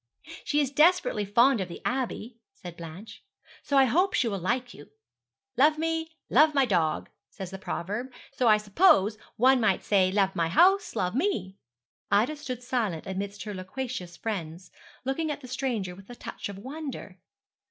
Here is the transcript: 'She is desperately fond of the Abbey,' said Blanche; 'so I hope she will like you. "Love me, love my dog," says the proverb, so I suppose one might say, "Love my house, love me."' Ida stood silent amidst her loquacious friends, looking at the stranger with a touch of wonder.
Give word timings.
'She 0.43 0.59
is 0.59 0.71
desperately 0.71 1.23
fond 1.25 1.61
of 1.61 1.67
the 1.69 1.79
Abbey,' 1.85 2.39
said 2.55 2.75
Blanche; 2.75 3.23
'so 3.61 3.77
I 3.77 3.85
hope 3.85 4.15
she 4.15 4.27
will 4.27 4.39
like 4.39 4.73
you. 4.73 4.89
"Love 5.57 5.77
me, 5.77 6.09
love 6.27 6.55
my 6.55 6.65
dog," 6.65 7.07
says 7.29 7.51
the 7.51 7.59
proverb, 7.59 8.11
so 8.31 8.47
I 8.47 8.57
suppose 8.57 9.19
one 9.35 9.61
might 9.61 9.83
say, 9.83 10.11
"Love 10.11 10.35
my 10.35 10.47
house, 10.47 10.95
love 10.95 11.13
me."' 11.13 11.55
Ida 12.09 12.35
stood 12.35 12.63
silent 12.63 13.05
amidst 13.05 13.43
her 13.43 13.53
loquacious 13.53 14.17
friends, 14.17 14.71
looking 15.05 15.29
at 15.29 15.41
the 15.41 15.47
stranger 15.47 15.93
with 15.93 16.09
a 16.09 16.15
touch 16.15 16.49
of 16.49 16.57
wonder. 16.57 17.19